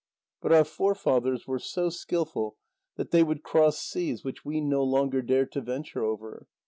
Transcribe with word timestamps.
But 0.41 0.51
our 0.51 0.63
forefathers 0.63 1.45
were 1.45 1.59
so 1.59 1.89
skilful, 1.89 2.57
that 2.95 3.11
they 3.11 3.21
would 3.21 3.43
cross 3.43 3.77
seas 3.77 4.23
which 4.23 4.43
we 4.43 4.59
no 4.59 4.81
longer 4.83 5.21
dare 5.21 5.45
to 5.45 5.61
venture 5.61 6.03
over. 6.03 6.47